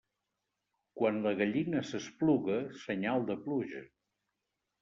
[0.99, 2.57] Quan la gallina s'espluga,
[2.87, 3.85] senyal de pluja.